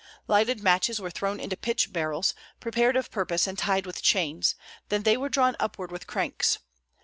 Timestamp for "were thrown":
0.99-1.39